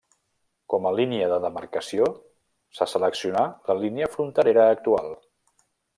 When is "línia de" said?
0.99-1.37